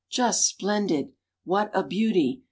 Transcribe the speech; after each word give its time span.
"Just 0.09 0.47
splendid!" 0.47 1.13
"What 1.45 1.69
a 1.75 1.83
beauty!" 1.83 2.39